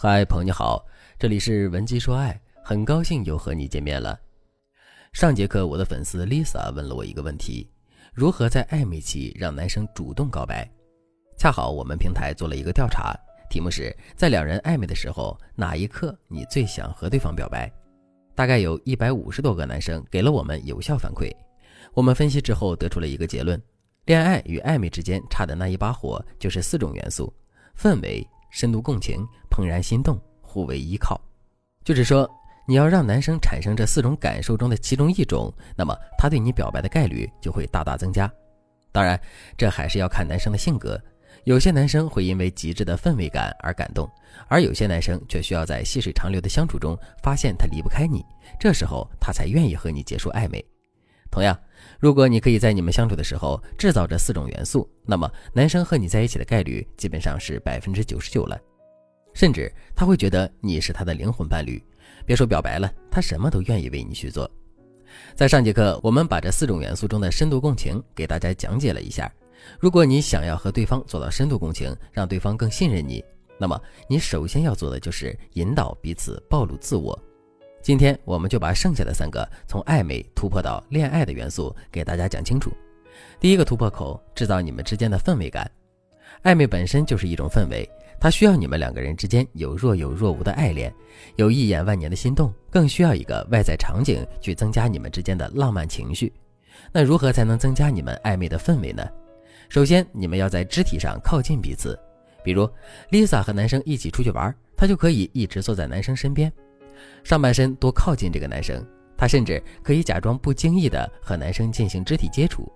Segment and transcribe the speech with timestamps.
[0.00, 0.86] 嗨，朋友你好，
[1.18, 4.16] 这里是文姬说爱，很高兴又和你见面了。
[5.12, 7.68] 上节课，我的粉丝 Lisa 问了我一个问题：
[8.14, 10.70] 如何在暧昧期让男生主动告白？
[11.36, 13.12] 恰好我们平台做了一个调查，
[13.50, 17.68] 题目是在两人暧昧的时候，哪一刻你最想和对方表白？
[18.36, 21.28] 大概有一百五十多个男生给了我们有效反馈。
[21.92, 23.60] 我们分析之后得出了一个结论：
[24.04, 27.34] 恋爱与暧昧之间差的那一把火，就是四种元素：
[27.76, 28.24] 氛围。
[28.50, 31.20] 深度共情、怦然心动、互为依靠，
[31.84, 32.28] 就是说，
[32.66, 38.30] 你要让男生产生这四种感受中的其中一种，那么他对你表白的概率就会大大增加。
[38.92, 39.20] 当然，
[39.56, 41.00] 这还是要看男生的性格。
[41.44, 44.10] 有些男生会因为极致的氛围感而感动，
[44.48, 48.24] 而有些男生却需要在细水长流的相处中发现他离不开你，
[48.58, 50.62] 这时候他才愿意和你结束暧昧。
[51.30, 51.58] 同样，
[52.00, 58.58] 如果你可以在你们相处的时候制造这四种元素，那么男生和你在一起的概率基本上是百分之九十九了，
[59.34, 61.82] 甚至他会觉得你是他的灵魂伴侣。
[62.24, 64.50] 别说表白了，他什么都愿意为你去做。
[65.34, 69.32] 在上节课，我们把这四种元素中的深度共情给大家讲解了一下。
[69.80, 73.24] 如果你想要和对方做到深度共情，让对方更信任你，
[73.58, 77.18] 那么你首先要做的就是引导彼此暴露自我。
[77.88, 82.70] 今天我们就把剩下的三个从暧昧突破到恋爱的元素给大家讲清楚。
[83.40, 85.70] 第一个突破口，制造你们之间的氛围感。
[86.42, 87.88] 暧昧本身就是一种氛围，
[88.20, 90.94] 它需要你们两个人之间有若有若无的爱恋，
[91.36, 96.30] 有一眼万年的心动，更需要一个外在场景去增加你们之间的浪漫情绪。
[96.92, 99.02] 那如何才能增加你们暧昧的氛围呢？
[99.70, 101.98] 首先，你们要在肢体上靠近彼此，
[102.44, 102.68] 比如
[103.10, 106.52] Lisa 和男生一起出去玩，她就可以一直坐在男生身边。
[107.24, 108.84] 上半身多靠近这个男生，
[109.16, 112.70] 他甚至可以假装不经意的和男生进行肢体接触，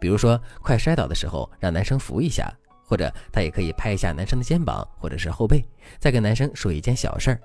[0.00, 2.52] 比如说快摔倒的时候让男生扶一下，
[2.84, 5.64] 或者他也可以拍一下男生的肩膀或者是后背，
[5.98, 7.40] 再跟男生说一件小事儿。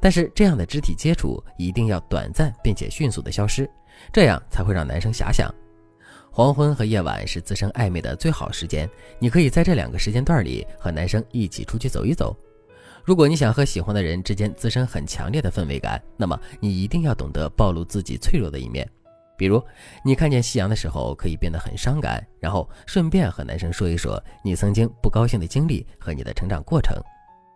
[0.00, 3.68] 但是这样的肢体接触一定要短暂并且迅速的消失，
[4.12, 5.52] 这样才会让男生遐想。
[6.30, 8.88] 黄昏和夜晚是滋生暧昧的最好时间，
[9.18, 12.36] 你可以在这两个时间段里和男生一起出去走一走。
[13.04, 18.88] 如果你想和喜欢的人之间滋生很强烈的氛围感，那么你一定要懂得暴露自己脆弱的一面。
[19.36, 19.62] 比如，
[20.04, 26.94] 你看见夕阳的时候，可以变得很伤感，然后顺便和男生说一说你曾经不高兴的经历和你的成长过程。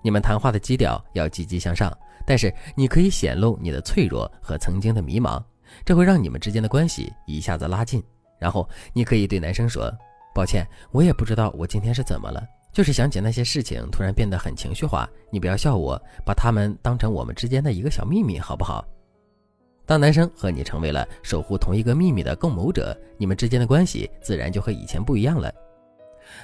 [0.03, 1.93] 你们谈话的基调要积极向上，
[2.27, 5.43] 但是你可以显露你的脆弱和曾经的迷茫，
[5.85, 8.03] 这会让你们之间的关系一下子拉近。
[8.39, 9.93] 然后你可以对男生说
[10.35, 12.43] ：“抱歉，我也不知道我今天是怎么了。”
[12.75, 15.09] 就是想起那些事情，突然变得很情绪化。
[15.31, 15.97] 你不要笑我，
[16.27, 18.85] 把他们当成我们之间的一个小秘密，好不好？
[19.87, 25.55] 当男生和你成为了守护同一个秘密的共谋者，你们之间的关系自然就和以前不一样了。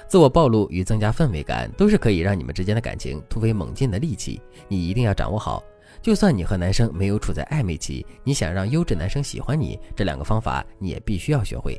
[0.07, 5.61] 自我暴露与增加氛围感都是可以让你们之间的感情突飞猛进的利器，你一定要掌握好。
[6.01, 11.77] 就算你和男生没有处在暧昧期，你想让优质男生喜欢你，这两个方法你也必须要学会。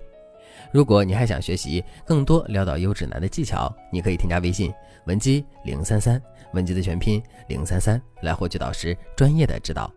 [0.73, 4.73] 如果你还想学习更多撩到优质男的技巧，你可以添加微信
[5.05, 6.21] 文姬零三三，
[6.55, 9.93] 文姬的全拼零三三，来获取导师专业的指导。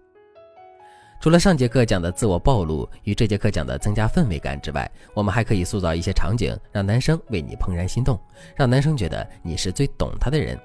[1.22, 8.20] 除了上节课讲的自我暴露与这节课讲的增加氛围感之外，我们还可以塑造一些场景，让男生为你怦然心动，
[8.54, 10.60] 让男生觉得你是最懂他的人。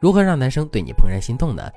[0.00, 1.70] 如何让男生对你怦然心动呢？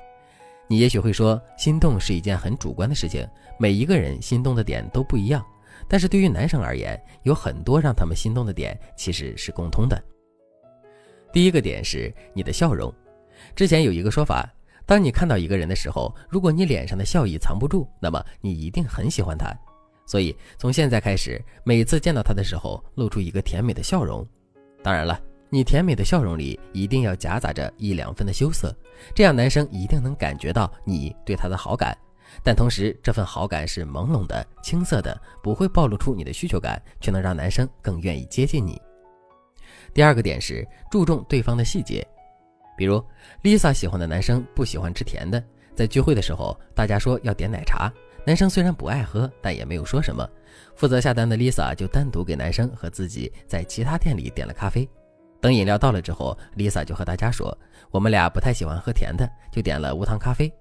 [0.66, 3.24] 你也许会说，心动是一件很主观的事情，
[3.60, 5.42] 每一个人心动的点都不一样。
[5.88, 10.02] 但是对于男生而言，有很多让他们心动的点其实是共通的。
[11.32, 12.92] 第一个点是你的笑容。
[13.54, 14.48] 之前有一个说法，
[14.86, 19.54] 当你看到一个人的时候，如果你脸上的笑意藏不住，那么你一定很喜欢他。
[20.06, 24.26] 所以从现在开始，每次见到他的时候，露出一个甜美的笑容。
[24.82, 25.20] 当然了，
[25.50, 28.74] 你甜美的笑容里一定要夹杂着一两分的羞涩，
[29.14, 31.96] 这样男生一定能感觉到你对他的好感。
[32.42, 38.80] 但同时，这份好感是朦胧的、青涩的，不会暴露出你的需求感，却能让男生更愿意接近你。
[39.92, 42.06] 第二个点是注重对方的细节，
[42.76, 43.02] 比如
[43.42, 45.42] Lisa 喜欢的男生不喜欢吃甜的，
[45.74, 47.92] 在聚会的时候，大家说要点奶茶，
[48.24, 50.28] 男生虽然不爱喝，但也没有说什么。
[50.74, 54.88] 负责下单的 Lisa 就单独给男生和自己在其他店里点了咖啡。
[55.40, 57.56] 等饮料到了之后，Lisa 就和大家说
[57.90, 60.52] ：“我们俩不太喜欢喝甜的，就点了无糖咖啡。”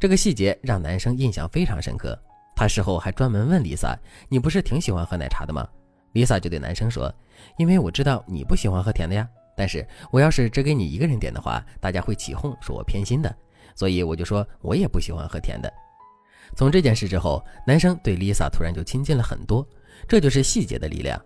[0.00, 2.18] 这个细节让男生印象非常深刻，
[2.56, 3.94] 他事后还专门问 Lisa：“
[4.30, 5.68] 你不是挺喜欢喝奶茶的吗
[6.14, 7.14] ？”Lisa 就对男生说
[7.58, 13.36] ：“因为我知道你不喜欢喝甜的呀，但是我要是只给你一个人点的话，大家会起哄说我偏心的，
[13.74, 15.70] 所以我就说我也不喜欢喝甜的。”
[16.56, 19.68] 从这件事之后，男生对 Lisa 突然就亲近了很多，
[20.08, 21.22] 这就是细节的力量。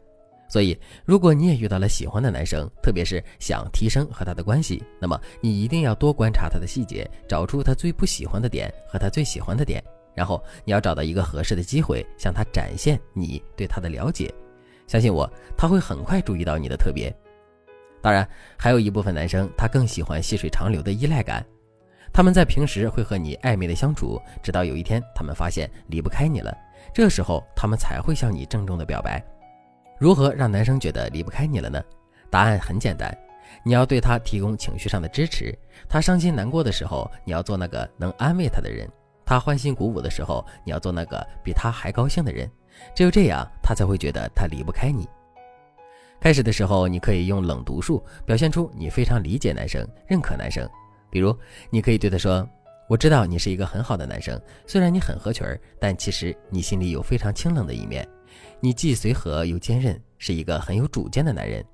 [0.49, 9.83] 所以，如果你也遇到了喜欢的男生，特别是想提升和他的关系，那么你一定要多观察他的细节，找出他最不喜欢的点和他最喜欢的点，
[10.15, 14.33] 然后你要找到一个合适的机会向他展现你对他的了解。
[14.87, 17.13] 相信我，他会很快注意到你的特别。
[18.01, 21.45] 当然，还有一部分男生他更喜欢细水长流的依赖感，
[22.13, 26.55] 他们在平时会和你暧昧的相处，直到有一天他们发现离不开你了，
[26.93, 29.25] 这时候他们才会向你郑重的表白。
[29.99, 31.83] 如何让男生觉得离不开你了呢？
[32.31, 33.17] 答案很简单，
[33.65, 35.57] 你要对他提供情绪上的支持。
[35.89, 38.89] 他伤心难过的时候，你要做那个能安慰他的人；
[39.25, 42.51] 他欢欣鼓舞的时候，你要做那个比他还高兴的人。
[42.95, 45.09] 只有这样，他才会觉得他离不开你。
[46.21, 50.69] 开始的时候，你可以用冷读术表现出你非常理解男生、认可男生。
[51.09, 51.37] 比如，
[51.71, 52.45] 你可以对他说
[52.89, 58.05] ：“我知道你是一个很好的男生，虽然你很合群儿，但其实你心里有非常清冷的一面。”
[58.61, 61.65] 你既随和又坚韧，是一个很有主见的男人。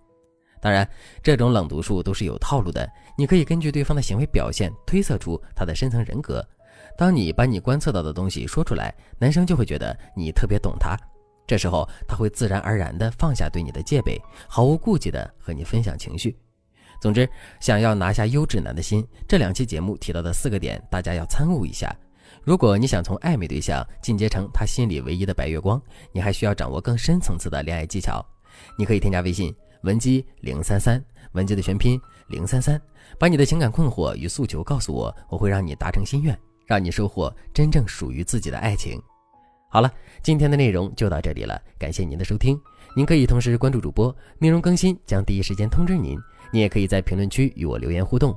[0.61, 0.87] 当然，
[1.23, 2.87] 这种冷读术都是有套路的。
[3.17, 6.47] 你可以根据对方的行为表现推测出他的深层人格。
[6.99, 10.97] 当你把你观测到的东西说出来，男生就会觉得你特别懂他。
[11.47, 16.37] 这时候，他会自然而然地放下对你的戒备，毫无顾忌地和你分享情绪。
[17.01, 17.27] 总之，
[17.59, 21.91] 想要拿下优质男的心，这两期节目提到的四个点，大家要参悟一下。
[22.43, 25.81] 如果你想从暧昧对象进阶成他心里唯一的白月光，
[26.13, 28.25] 你还需要掌握更深层次的恋爱技巧。
[28.79, 32.81] 你可以添加微信文姬零三三，文姬的全拼零三三，
[33.19, 39.01] 把你的情感困惑与诉求告诉我，我会让你达成心愿，让你收获真正属于自己的爱情。
[39.69, 39.93] 好了，
[40.23, 42.61] 今天的内容就到这里了，感谢您的收听。
[42.97, 46.19] 您可以同时关注主播，内容更新将第一时间通知您。
[46.53, 48.37] 你也可以在评论区与我留言互动。